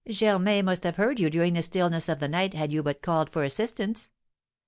[0.09, 3.29] Germain must have heard you during the stillness of the night had you but called
[3.29, 4.09] for assistance.